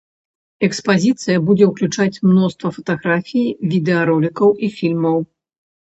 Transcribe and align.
Экспазіцыя 0.67 1.37
будзе 1.49 1.65
ўключаць 1.73 2.21
мноства 2.29 2.73
фатаграфій, 2.77 3.47
відэаролікаў 3.75 4.49
і 4.65 4.71
фільмаў. 4.79 5.17